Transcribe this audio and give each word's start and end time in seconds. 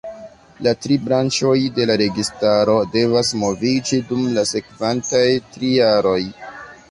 La 0.67 0.71
tri 0.83 0.95
branĉoj 1.09 1.57
de 1.75 1.85
la 1.89 1.97
registaro 2.01 2.77
devas 2.97 3.29
moviĝi 3.43 4.01
dum 4.13 4.25
la 4.39 4.45
sekvantaj 4.55 5.25
tri 5.53 5.71
jaroj. 5.77 6.19